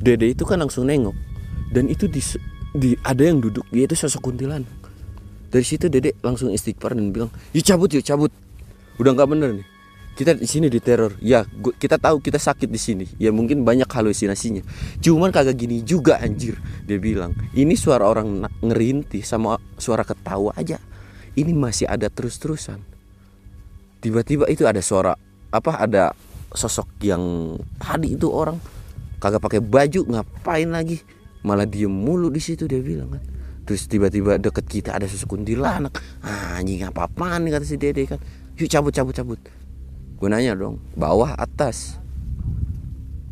[0.00, 1.12] dede itu kan langsung nengok.
[1.68, 2.24] Dan itu di,
[2.72, 4.79] di ada yang duduk dia itu sosok kuntilanak
[5.50, 8.30] dari situ dede langsung istighfar dan bilang yuk cabut yuk cabut.
[9.02, 9.66] Udah nggak bener nih.
[10.14, 11.18] Kita di sini diteror.
[11.18, 13.06] Ya gua, kita tahu kita sakit di sini.
[13.18, 14.62] Ya mungkin banyak halusinasinya.
[15.02, 16.54] Cuman kagak gini juga anjir
[16.86, 17.34] dia bilang.
[17.50, 20.78] Ini suara orang ngerintih sama suara ketawa aja.
[21.34, 22.78] Ini masih ada terus-terusan.
[24.00, 25.18] Tiba-tiba itu ada suara
[25.50, 26.14] apa ada
[26.54, 28.58] sosok yang tadi itu orang.
[29.18, 31.02] Kagak pakai baju ngapain lagi?
[31.42, 35.94] Malah diem mulu di situ dia bilang kan terus tiba-tiba deket kita ada sosok kuntilanak.
[36.24, 38.20] Ah, anjing apa apaan nih kata si dede kan.
[38.58, 39.40] Yuk cabut cabut cabut.
[40.20, 41.96] Gue nanya dong bawah atas?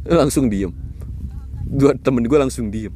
[0.09, 0.73] Langsung diem.
[1.69, 2.95] Dua temen gue langsung diem.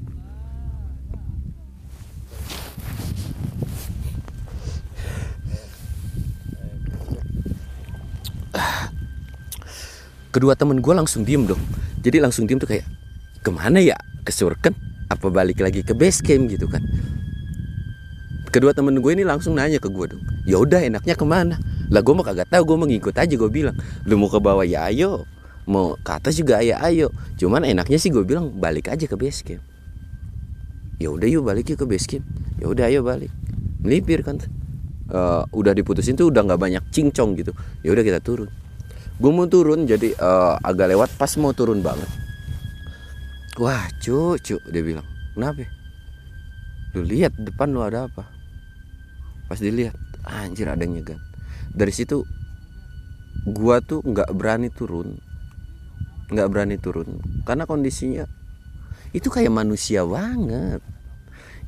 [10.33, 11.61] Kedua temen gue langsung diem dong.
[12.01, 12.89] Jadi langsung diem tuh kayak
[13.45, 14.01] ke mana ya?
[14.25, 14.73] Ke surken?
[15.13, 16.49] Apa balik lagi ke base camp?
[16.49, 16.81] gitu kan
[18.53, 21.57] kedua temen gue ini langsung nanya ke gue dong ya udah enaknya ke mana?
[21.93, 23.77] Lah gue mah kagak tahu gue mau ngikut aja gue bilang.
[24.09, 25.29] Lu mau ke bawah ya ayo.
[25.69, 27.13] Mau ke atas juga ya ayo.
[27.39, 29.63] Cuman enaknya sih gue bilang balik aja ke base camp.
[30.97, 32.25] Ya udah yuk balik yuk ke base camp.
[32.59, 33.31] Ya udah ayo balik.
[33.85, 34.41] Melipir kan.
[35.13, 37.53] Uh, udah diputusin tuh udah nggak banyak cincong gitu.
[37.85, 38.49] Ya udah kita turun.
[39.21, 42.09] Gue mau turun jadi uh, agak lewat pas mau turun banget.
[43.61, 45.05] Wah cucu dia bilang.
[45.37, 45.69] Kenapa?
[46.97, 48.32] Lu lihat depan lu ada apa
[49.53, 49.93] pas dilihat
[50.25, 51.21] anjir ada yang nyegan
[51.73, 52.25] dari situ
[53.49, 55.17] gua tuh nggak berani turun.
[56.29, 57.19] Nggak berani turun.
[57.49, 58.29] Karena kondisinya
[59.17, 60.81] itu kayak manusia banget.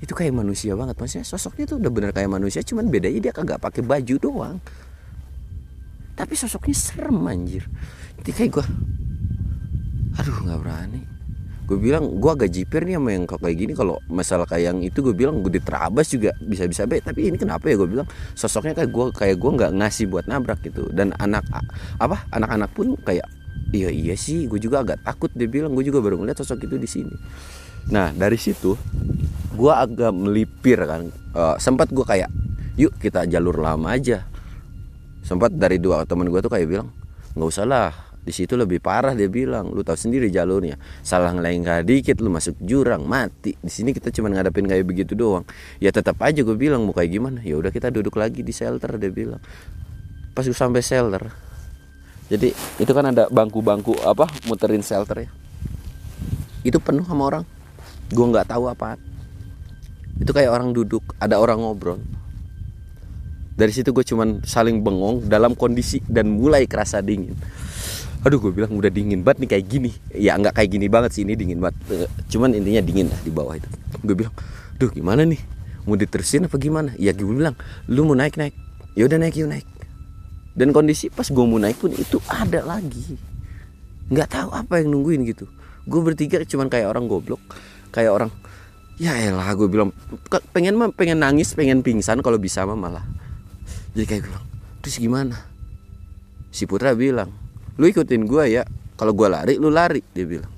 [0.00, 0.96] Itu kayak manusia banget.
[1.00, 4.56] Maksudnya sosoknya tuh udah bener kayak manusia cuman bedanya dia kagak pakai baju doang.
[6.14, 7.64] Tapi sosoknya serem anjir.
[8.20, 8.66] Jadi kayak gua
[10.14, 11.02] aduh nggak berani
[11.64, 13.72] gue bilang gue agak jiper nih sama yang kayak gini.
[13.72, 17.36] Kalau masalah kayak yang itu gue bilang gue diterabas juga bisa bisa baik tapi ini
[17.40, 20.92] kenapa ya gue bilang sosoknya kayak gue kayak gue nggak ngasih buat nabrak gitu.
[20.92, 21.44] Dan anak
[21.96, 23.24] apa anak-anak pun kayak
[23.72, 24.44] iya iya sih.
[24.44, 25.72] Gue juga agak takut dia bilang.
[25.72, 27.14] Gue juga baru ngeliat sosok itu di sini.
[27.88, 28.76] Nah dari situ
[29.56, 31.08] gue agak melipir kan.
[31.34, 32.28] Uh, sempat gue kayak
[32.76, 34.28] yuk kita jalur lama aja.
[35.24, 36.92] Sempat dari dua teman gue tuh kayak bilang
[37.34, 40.80] nggak usah lah di situ lebih parah dia bilang lu tahu sendiri jalurnya.
[41.04, 43.52] Salah ngelengkar dikit lu masuk jurang mati.
[43.60, 45.44] Di sini kita cuma ngadepin kayak begitu doang.
[45.76, 47.44] Ya tetap aja gue bilang mau kayak gimana?
[47.44, 49.44] Ya udah kita duduk lagi di shelter dia bilang.
[50.32, 51.28] Pas gue sampai shelter
[52.24, 55.30] jadi itu kan ada bangku-bangku apa muterin shelter ya.
[56.64, 57.44] Itu penuh sama orang.
[58.08, 58.96] Gue nggak tahu apa
[60.14, 61.98] itu kayak orang duduk ada orang ngobrol.
[63.54, 67.38] Dari situ gue cuman saling bengong dalam kondisi dan mulai kerasa dingin
[68.24, 69.90] aduh gue bilang udah dingin banget nih kayak gini.
[70.16, 71.76] Ya nggak kayak gini banget sih ini dingin banget.
[71.92, 73.68] Eh, cuman intinya dingin lah di bawah itu.
[74.00, 74.34] Gue bilang
[74.80, 75.40] duh gimana nih?
[75.84, 76.96] Mau diterusin apa gimana?
[76.96, 77.52] Ya gue bilang
[77.84, 78.56] lu mau naik naik.
[78.96, 79.68] Ya udah naik yuk naik.
[80.56, 83.20] Dan kondisi pas gue mau naik pun itu ada lagi.
[84.08, 85.44] Nggak tahu apa yang nungguin gitu.
[85.84, 87.44] Gue bertiga cuman kayak orang goblok
[87.92, 88.32] kayak orang
[88.96, 89.92] ya elah gue bilang.
[90.32, 93.04] "Ke- pengen mah pengen nangis pengen pingsan kalau bisa mah malah.
[93.92, 94.46] Jadi kayak gue bilang
[94.80, 95.36] terus gimana?
[96.48, 97.43] Si Putra bilang
[97.78, 98.62] lu ikutin gua ya.
[98.94, 100.50] Kalau gua lari lu lari dia bilang.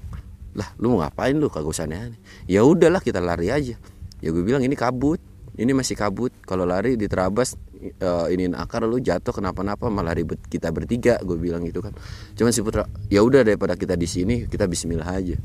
[0.57, 1.53] Lah lu mau ngapain lu?
[1.53, 2.17] Kagak usah aneh
[2.49, 3.77] ya udahlah kita lari aja.
[4.25, 5.21] Ya gue bilang ini kabut.
[5.57, 6.33] Ini masih kabut.
[6.45, 7.57] Kalau lari diterabas
[8.01, 11.93] uh, iniin akar lu jatuh kenapa-napa malah ribet kita bertiga gue bilang gitu kan.
[12.37, 15.37] Cuman si putra ya udah daripada kita di sini kita Bismillah aja.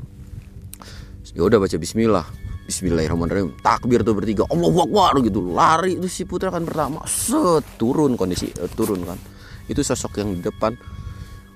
[1.32, 2.26] Ya udah baca Bismillah.
[2.62, 3.58] Bismillahirrahmanirrahim.
[3.60, 4.44] Takbir tuh bertiga.
[4.48, 5.40] Allahu Akbar gitu.
[5.52, 7.04] Lari itu si putra kan pertama.
[7.04, 9.16] Set turun kondisi eh, turun kan.
[9.68, 10.76] Itu sosok yang di depan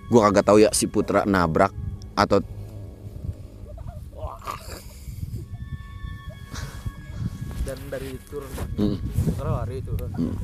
[0.06, 1.74] gue kagak tahu ya si putra nabrak
[2.14, 2.38] atau
[7.66, 8.50] dan dari turun.
[8.78, 8.96] Hmm.
[9.42, 10.10] lari turun.
[10.14, 10.34] Hmm.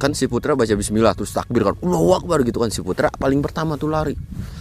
[0.00, 2.74] kan si putra baca Bismillah terus takbir kan Allahu Akbar gitu kan.
[2.74, 4.18] Si putra paling pertama tuh lari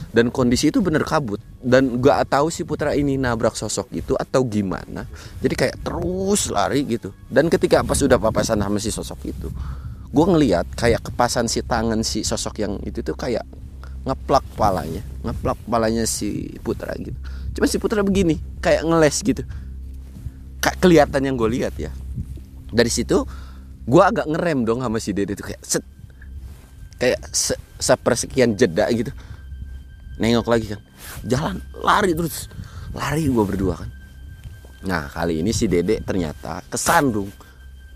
[0.09, 1.37] dan kondisi itu bener kabut.
[1.61, 5.05] Dan gak tahu si putra ini nabrak sosok itu atau gimana.
[5.41, 7.13] Jadi kayak terus lari gitu.
[7.29, 9.49] Dan ketika pas udah papasan sama si sosok itu
[10.09, 13.45] gue ngeliat kayak kepasan si tangan si sosok yang itu tuh kayak
[14.09, 15.05] ngeplak palanya.
[15.21, 17.17] Ngeplak palanya si putra gitu.
[17.53, 19.45] Cuma si putra begini kayak ngeles gitu.
[20.57, 21.93] Kayak kelihatan yang gue lihat ya.
[22.73, 23.21] Dari situ
[23.85, 25.85] gue agak ngerem dong sama si dede itu kayak set.
[26.97, 29.13] Kayak se sepersekian jeda gitu
[30.19, 30.81] nengok lagi kan.
[31.23, 32.51] Jalan lari terus.
[32.91, 33.89] Lari gue berdua kan.
[34.85, 37.31] Nah kali ini si dede ternyata kesandung.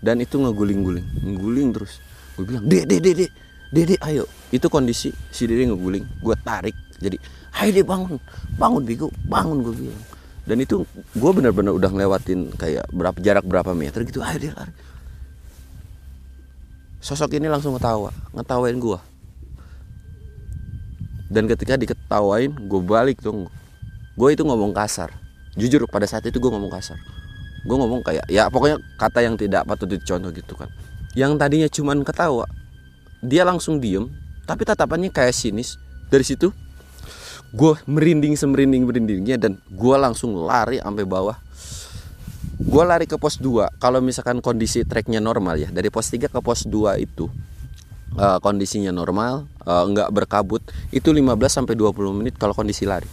[0.00, 1.06] Dan itu ngeguling-guling.
[1.24, 2.00] Ngeguling terus.
[2.34, 3.28] Gue bilang dede dede
[3.70, 4.24] dede ayo.
[4.48, 6.24] Itu kondisi si dede ngeguling.
[6.24, 6.74] Gue tarik.
[6.98, 7.20] Jadi
[7.60, 8.18] ayo deh bangun.
[8.56, 10.02] Bangun bego bangun gue bilang.
[10.44, 10.84] Dan itu
[11.16, 14.24] gue benar-benar udah ngelewatin kayak berapa jarak berapa meter gitu.
[14.24, 14.72] Ayo deh lari.
[17.04, 18.12] Sosok ini langsung ngetawa.
[18.32, 18.98] Ngetawain gue
[21.32, 23.48] dan ketika diketawain gue balik dong.
[24.14, 25.10] Gue itu ngomong kasar.
[25.58, 26.98] Jujur pada saat itu gue ngomong kasar.
[27.64, 30.68] Gue ngomong kayak ya pokoknya kata yang tidak patut dicontoh gitu kan.
[31.16, 32.46] Yang tadinya cuman ketawa
[33.24, 34.10] dia langsung diem
[34.44, 35.80] tapi tatapannya kayak sinis.
[36.12, 36.52] Dari situ
[37.54, 41.38] gue merinding semerinding merindingnya dan gue langsung lari sampai bawah.
[42.54, 46.38] Gue lari ke pos 2 kalau misalkan kondisi treknya normal ya dari pos 3 ke
[46.38, 47.26] pos 2 itu
[48.18, 53.08] eh, kondisinya normal eh, nggak berkabut itu 15 sampai 20 menit kalau kondisi lari.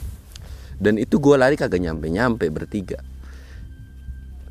[0.82, 3.02] Dan itu gue lari kagak nyampe nyampe bertiga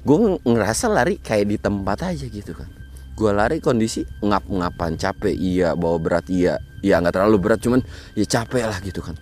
[0.00, 0.16] gue
[0.48, 2.68] ngerasa lari kayak di tempat aja gitu kan.
[3.16, 6.56] Gue lari kondisi ngap-ngapan capek iya bawa berat iya.
[6.80, 7.84] Ya nggak terlalu berat cuman
[8.16, 9.16] ya capek lah gitu kan.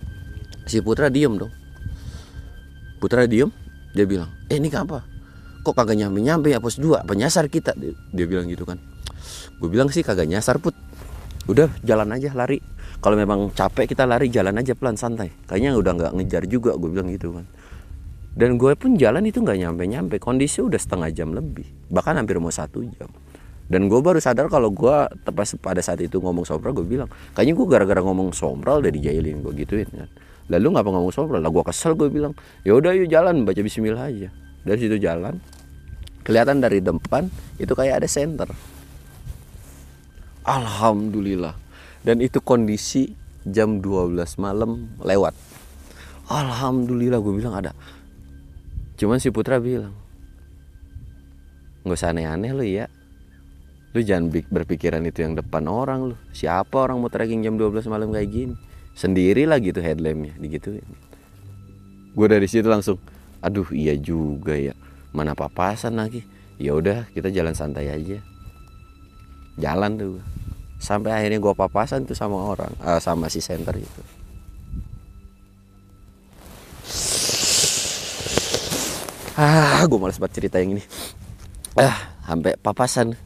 [0.70, 1.50] Si Putra diem dong.
[3.02, 3.50] Putra diem
[3.94, 5.02] dia bilang eh ini apa
[5.64, 7.74] kok kagak nyampe nyampe ya pos 2 apa nyasar kita?
[7.74, 8.78] Dia, dia bilang gitu kan.
[9.58, 10.78] Gue bilang sih kagak nyasar put
[11.48, 12.61] udah jalan aja lari.
[13.00, 15.32] Kalau memang capek kita lari jalan aja pelan santai.
[15.48, 17.48] Kayaknya udah nggak ngejar juga gue bilang gitu kan.
[18.38, 21.66] Dan gue pun jalan itu nggak nyampe nyampe kondisi udah setengah jam lebih.
[21.90, 23.11] Bahkan hampir mau satu jam.
[23.68, 27.04] Dan gue baru sadar kalau gue tepas pada saat itu ngomong sombral gue bilang
[27.37, 30.08] kayaknya gue gara-gara ngomong sombral udah dijailin gue gituin kan.
[30.48, 32.32] Lalu ngapa ngomong sombral lah gue kesel gue bilang.
[32.64, 34.28] Ya udah yuk jalan baca Bismillah aja.
[34.64, 35.40] Dari situ jalan
[36.28, 38.48] kelihatan dari depan itu kayak ada center
[40.48, 41.52] alhamdulillah.
[42.00, 43.12] Dan itu kondisi
[43.44, 45.37] jam 12 malam lewat.
[46.28, 47.76] Alhamdulillah gue bilang ada.
[48.96, 49.92] Cuman si Putra bilang
[51.87, 52.84] nggak usah aneh-aneh lu ya
[53.96, 56.16] lu jangan berpikiran itu yang depan orang lu.
[56.37, 58.54] Siapa orang mau trekking jam 12 malam kayak gini?
[58.92, 60.84] Sendiri lah gitu headlampnya digituin.
[62.12, 63.00] Gue dari situ langsung
[63.40, 64.76] aduh iya juga ya.
[65.16, 66.20] Mana papasan lagi.
[66.61, 68.18] Ya udah kita jalan santai aja
[69.58, 70.22] jalan tuh.
[70.78, 74.02] Sampai akhirnya gue papasan tuh sama orang eh, sama si center itu.
[79.38, 80.82] Ah gue males banget cerita yang ini.
[81.74, 83.18] Ah sampai papasan.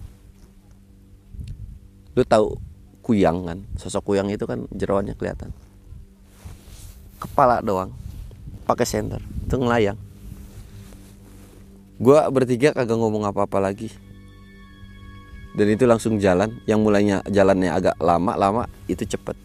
[2.12, 2.56] Lu tahu
[3.04, 3.58] kuyang kan?
[3.76, 5.52] Sosok kuyang itu kan jeroannya kelihatan.
[7.20, 7.92] Kepala doang
[8.66, 9.98] pakai senter itu ngelayang
[11.98, 13.90] gua bertiga kagak ngomong apa-apa lagi
[15.52, 16.52] dan itu langsung jalan.
[16.64, 19.36] Yang mulainya jalannya agak lama lama itu cepet.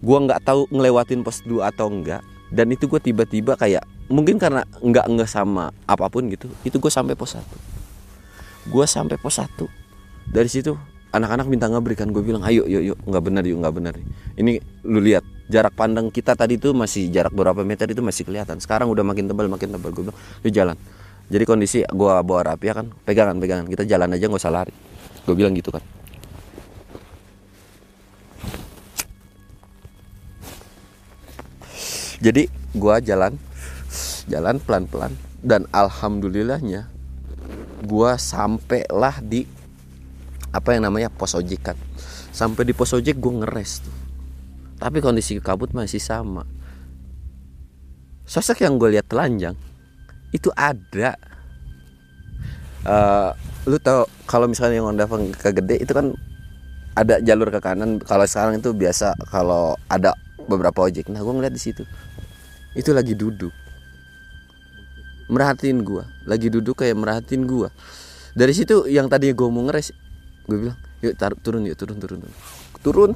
[0.00, 4.66] Gua nggak tahu ngelewatin pos 2 atau enggak dan itu gue tiba-tiba kayak mungkin karena
[4.82, 7.46] nggak nggak sama apa pun gitu itu gue sampai pos 1
[8.74, 9.70] gue sampai pos 1
[10.34, 10.74] dari situ
[11.10, 12.98] anak-anak minta ngeberikan gue bilang ayo yuk yuk.
[13.02, 13.94] Nggak benar yuk nggak benar.
[14.38, 18.62] Ini lu lihat jarak pandang kita tadi tuh masih jarak berapa meter itu masih kelihatan.
[18.62, 19.90] Sekarang udah makin tebal makin tebal.
[19.90, 20.76] Gue bilang yuk jalan
[21.30, 23.70] jadi kondisi gue bawa rapi kan pegangan pegangan.
[23.70, 24.74] Kita jalan aja nggak usah lari.
[25.22, 25.82] Gue bilang gitu kan.
[32.18, 33.38] Jadi gue jalan
[34.26, 35.14] jalan pelan-pelan.
[35.40, 36.90] Dan alhamdulillahnya
[37.86, 39.46] gue sampailah di
[40.50, 41.78] apa yang namanya pos ojek kan.
[42.34, 43.96] Sampai di pos ojek gue ngeres tuh.
[44.82, 46.42] Tapi kondisi kabut masih sama.
[48.26, 49.69] Sosok yang gue lihat telanjang
[50.30, 51.18] itu ada.
[52.80, 53.30] Eh,
[53.68, 55.04] lu tau kalau misalnya yang Honda
[55.36, 56.16] ke gede itu kan
[56.96, 58.00] ada jalur ke kanan.
[58.02, 60.16] Kalau sekarang itu biasa kalau ada
[60.48, 61.12] beberapa ojek.
[61.12, 61.84] Nah gue ngeliat di situ.
[62.74, 63.52] Itu lagi duduk.
[65.30, 66.10] Merhatiin gua.
[66.26, 67.70] Lagi duduk kayak merhatiin gua.
[68.34, 69.94] Dari situ yang tadi gue mau ngeres
[70.50, 72.34] gue bilang yuk tar- turun yuk turun turun turun.
[72.82, 73.10] Turun.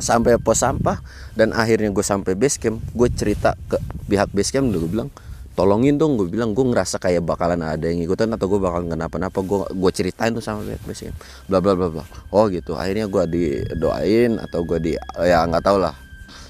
[0.00, 0.98] Sampai pos sampah
[1.36, 3.76] dan akhirnya gue sampai base camp gue cerita ke
[4.08, 5.12] pihak base camp gue bilang
[5.60, 9.44] tolongin dong gue bilang gue ngerasa kayak bakalan ada yang ikutan atau gue bakal kenapa-napa
[9.44, 11.20] gue gue ceritain tuh sama base camp
[11.52, 12.04] bla bla bla bla.
[12.32, 12.80] Oh gitu.
[12.80, 15.92] Akhirnya gue didoain atau gue di ya nggak tau lah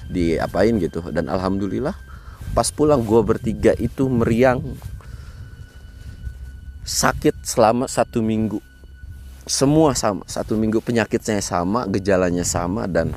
[0.07, 1.03] diapain gitu.
[1.11, 1.91] Dan alhamdulillah
[2.55, 4.63] pas pulang gue bertiga itu meriang
[6.87, 8.63] sakit selama satu minggu.
[9.43, 13.11] Semua sama satu minggu penyakitnya sama gejalanya sama dan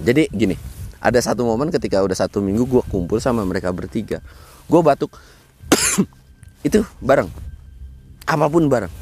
[0.00, 0.56] jadi gini
[0.96, 4.24] ada satu momen ketika udah satu minggu gue kumpul sama mereka bertiga
[4.68, 5.10] gue batuk.
[6.66, 7.28] Itu bareng.
[8.28, 8.92] Apa pun bareng.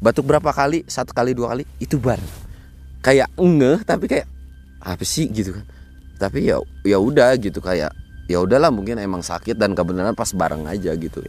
[0.00, 0.88] Batuk berapa kali?
[0.88, 1.68] Satu kali dua kali?
[1.76, 2.24] Itu bareng.
[3.04, 4.26] Kayak ngeh tapi kayak
[4.80, 5.64] apa sih gitu kan.
[6.16, 7.60] Tapi ya ya udah gitu.
[7.60, 7.92] Kayak
[8.24, 11.20] ya udahlah mungkin emang sakit dan kebenaran pas bareng aja gitu.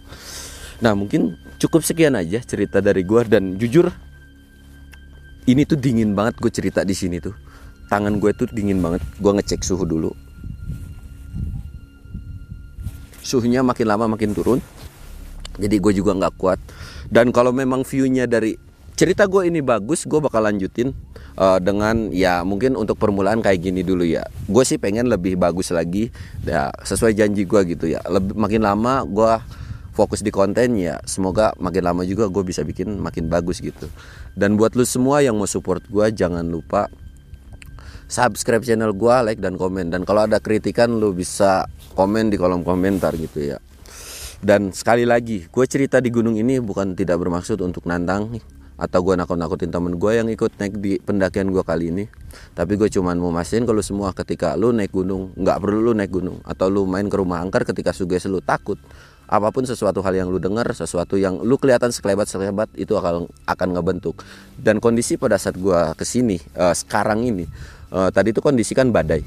[0.80, 3.92] Nah mungkin cukup sekian aja cerita dari gue dan jujur
[5.52, 7.36] ini tuh dingin banget gue cerita di sini tuh.
[7.92, 9.04] Tangan gue tuh dingin banget.
[9.20, 10.31] Gue ngecek suhu dulu
[13.32, 14.60] suhunya makin lama makin turun.
[15.56, 16.60] Jadi gue juga nggak kuat.
[17.08, 18.60] Dan kalau memang viewnya dari
[19.00, 20.92] cerita gue ini bagus gue bakal lanjutin
[21.40, 24.28] eh, dengan ya mungkin untuk permulaan kayak gini dulu ya.
[24.52, 26.12] Gue sih pengen lebih bagus lagi
[26.44, 28.04] ya sesuai janji gue gitu ya.
[28.04, 29.34] Lebih makin lama gue
[29.92, 33.88] fokus di konten ya semoga makin lama juga gue bisa bikin makin bagus gitu.
[34.36, 36.88] Dan buat lu semua yang mau support gue jangan lupa
[38.12, 39.88] subscribe channel gue like dan komen.
[39.88, 41.64] Dan kalau ada kritikan lu bisa
[41.96, 43.58] komen di kolom komentar gitu ya.
[44.44, 48.36] Dan sekali lagi gue cerita di gunung ini bukan tidak bermaksud untuk nantang
[48.82, 52.06] atau gue nakut-nakutin temen gue yang ikut naik di pendakian gue kali ini.
[52.52, 56.12] Tapi gue cuman mau mastiin kalau semua ketika lu naik gunung nggak perlu lu naik
[56.12, 58.76] gunung atau lu main ke rumah angker ketika suges lu takut
[59.32, 63.30] apa pun sesuatu hal yang lu dengar sesuatu yang lu kelihatan sekelebat sekelebat itu akan
[63.48, 64.26] akan ngebentuk.
[64.58, 67.46] Dan kondisi pada saat gue ke sini eh, sekarang ini
[67.92, 69.22] eh, tadi itu kondisi kan badai.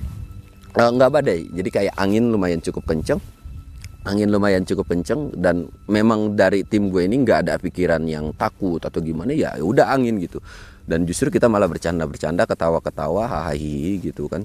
[0.75, 3.23] Eh, nggak badai jadi kayak angin lumayan cukup kenceng.
[4.05, 8.77] Angin lumayan cukup kenceng dan memang dari tim gue ini nggak ada pikiran yang takut
[8.77, 10.45] atau gimana ya udah angin gitu.
[10.85, 13.57] Dan justru kita malah bercanda-bercanda ketawa-ketawa hahaha
[14.05, 14.45] gitu kan.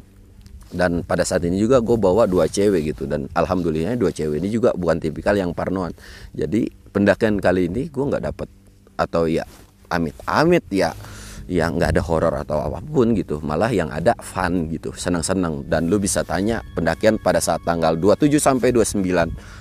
[0.69, 4.47] Dan pada saat ini juga gue bawa dua cewek gitu dan alhamdulillah dua cewek ini
[4.53, 5.91] juga bukan tipikal yang parnoan.
[6.31, 8.47] Jadi pendakian kali ini gue nggak dapet.
[8.95, 9.43] Atau ya
[9.89, 10.93] amit amit ya
[11.49, 15.89] yang nggak ada horor atau apa pun gitu malah yang ada fun gitu senang-senang dan
[15.89, 19.01] lu bisa tanya pendakian pada saat tanggal 27 sampai 29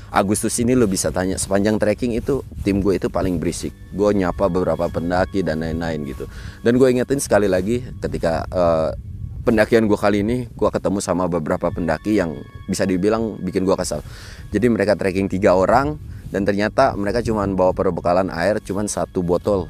[0.08, 3.76] Agustus ini lu bisa tanya sepanjang trekking itu tim gue itu paling berisik.
[3.92, 6.24] Gue nyapa beberapa pendaki dan lain-lain gitu.
[6.64, 8.96] Dan gue ingetin sekali lagi ketika eh,
[9.44, 14.00] pendakian gue kali ini gue ketemu sama beberapa pendaki yang bisa dibilang bikin gue kesal.
[14.48, 16.00] Jadi mereka trekking tiga orang
[16.32, 19.68] dan ternyata mereka cuma bawa perbekalan air cuma satu botol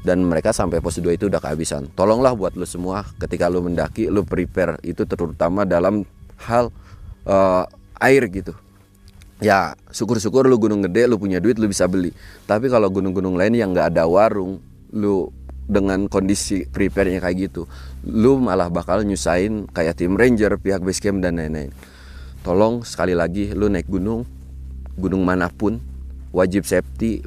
[0.00, 1.92] dan mereka sampai pos 2 itu udah kehabisan.
[1.92, 6.08] Tolonglah buat lu semua ketika lu mendaki lu prepare itu terutama dalam
[6.48, 6.72] hal
[7.28, 7.64] eh,
[8.00, 8.56] air gitu.
[9.40, 12.12] Ya syukur-syukur lu gunung gede lu punya duit lu bisa beli.
[12.48, 14.60] Tapi kalau gunung-gunung lain yang nggak ada warung
[14.92, 15.32] lu
[15.70, 17.62] dengan kondisi prepare-nya kayak gitu,
[18.02, 21.70] lu malah bakal nyusahin kayak tim ranger, pihak base camp dan lain-lain.
[22.42, 24.26] Tolong sekali lagi lu naik gunung,
[24.98, 25.78] gunung mana pun
[26.34, 27.22] wajib safety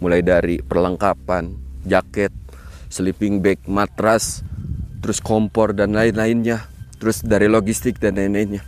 [0.00, 1.52] mulai dari perlengkapan,
[1.86, 2.32] jaket,
[2.92, 4.44] sleeping bag, matras,
[5.02, 6.68] terus kompor dan lain-lainnya,
[7.00, 8.62] terus dari logistik dan lain-lainnya.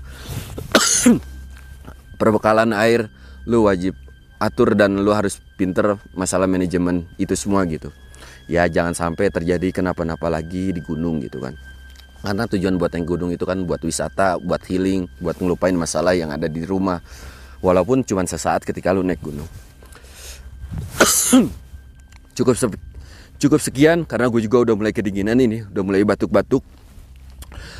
[2.20, 3.10] Perbekalan air
[3.44, 3.94] lu wajib
[4.40, 7.92] atur dan lu harus pinter masalah manajemen itu semua gitu.
[8.44, 11.56] Ya jangan sampai terjadi kenapa-napa lagi di gunung gitu kan.
[12.24, 16.32] Karena tujuan buat yang gunung itu kan buat wisata, buat healing, buat ngelupain masalah yang
[16.32, 17.00] ada di rumah.
[17.60, 19.48] Walaupun cuma sesaat ketika lu naik gunung.
[22.36, 22.56] Cukup
[23.44, 26.64] cukup sekian karena gue juga udah mulai kedinginan ini, udah mulai batuk-batuk.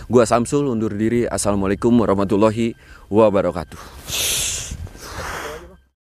[0.04, 1.24] Gua Samsul undur diri.
[1.24, 2.76] Assalamualaikum warahmatullahi
[3.08, 3.80] wabarakatuh.